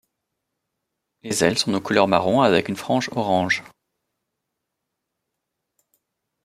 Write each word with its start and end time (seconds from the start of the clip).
Les 1.21 1.43
ailes 1.43 1.59
sont 1.59 1.71
de 1.73 1.77
couleur 1.77 2.07
marron 2.07 2.41
avec 2.41 2.69
une 2.69 2.75
frange 2.75 3.11
orange. 3.15 3.63